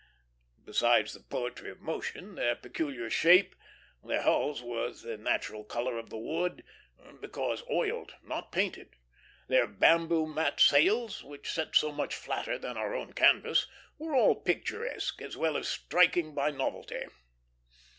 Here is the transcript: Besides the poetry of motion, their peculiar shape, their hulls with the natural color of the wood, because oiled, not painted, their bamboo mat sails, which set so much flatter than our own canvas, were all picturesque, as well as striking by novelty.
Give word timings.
Besides 0.65 1.13
the 1.13 1.19
poetry 1.19 1.69
of 1.69 1.79
motion, 1.79 2.33
their 2.33 2.55
peculiar 2.55 3.07
shape, 3.11 3.53
their 4.03 4.23
hulls 4.23 4.63
with 4.63 5.03
the 5.03 5.15
natural 5.15 5.63
color 5.63 5.99
of 5.99 6.09
the 6.09 6.17
wood, 6.17 6.63
because 7.21 7.63
oiled, 7.69 8.15
not 8.23 8.51
painted, 8.51 8.95
their 9.47 9.67
bamboo 9.67 10.25
mat 10.25 10.59
sails, 10.59 11.23
which 11.23 11.51
set 11.51 11.75
so 11.75 11.91
much 11.91 12.15
flatter 12.15 12.57
than 12.57 12.77
our 12.77 12.95
own 12.95 13.13
canvas, 13.13 13.67
were 13.99 14.15
all 14.15 14.33
picturesque, 14.33 15.21
as 15.21 15.37
well 15.37 15.55
as 15.55 15.67
striking 15.67 16.33
by 16.33 16.49
novelty. 16.49 17.03